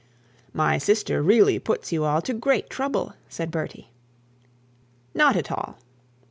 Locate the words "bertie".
3.51-3.91